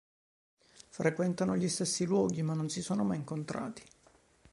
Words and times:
Frequentano 0.89 1.55
gli 1.55 1.69
stessi 1.69 2.05
luoghi, 2.05 2.41
ma 2.41 2.55
non 2.55 2.69
si 2.69 2.81
sono 2.81 3.03
mai 3.03 3.17
incontrati. 3.17 3.83